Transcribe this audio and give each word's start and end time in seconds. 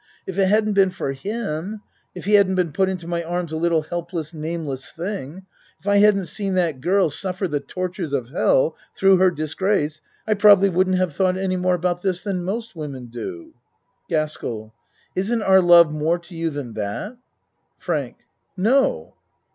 If 0.25 0.35
it 0.39 0.47
hadn't 0.47 0.73
been 0.73 0.89
for 0.89 1.11
him 1.11 1.83
if 2.15 2.25
he 2.25 2.33
hadn't 2.33 2.55
been 2.55 2.71
put 2.71 2.89
into 2.89 3.07
my 3.07 3.23
arms 3.23 3.51
a 3.51 3.57
little 3.57 3.83
helpless, 3.83 4.33
nameless 4.33 4.89
thing 4.89 5.45
if 5.79 5.85
I 5.87 5.97
hadn't 5.97 6.25
seen 6.25 6.55
that 6.55 6.81
girl 6.81 7.11
suffer 7.11 7.47
the 7.47 7.59
tortures 7.59 8.11
of 8.11 8.29
hell 8.29 8.75
through 8.95 9.17
her 9.17 9.29
disgrace, 9.29 10.01
I 10.25 10.33
probably 10.33 10.69
wouldn't 10.69 10.97
have 10.97 11.13
thought 11.15 11.37
any 11.37 11.55
more 11.55 11.75
about 11.75 12.01
this 12.01 12.23
than 12.23 12.43
most 12.43 12.75
women 12.75 13.09
do. 13.11 13.53
GASKELL 14.09 14.73
Isn't 15.15 15.43
our 15.43 15.61
love 15.61 15.91
more 15.93 16.17
to 16.17 16.33
you 16.35 16.49
than 16.49 16.73
that? 16.73 17.17
FRANK 17.77 18.15
No! 18.57 19.13